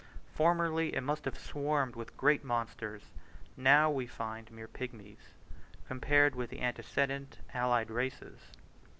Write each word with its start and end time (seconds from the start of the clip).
Formerly 0.33 0.95
it 0.95 1.01
must 1.01 1.25
have 1.25 1.37
swarmed 1.37 1.95
with 1.95 2.17
great 2.17 2.43
monsters: 2.43 3.11
now 3.55 3.91
we 3.91 4.07
find 4.07 4.49
mere 4.51 4.67
pigmies, 4.67 5.35
compared 5.87 6.33
with 6.33 6.49
the 6.49 6.59
antecedent, 6.61 7.37
allied 7.53 7.91
races. 7.91 8.39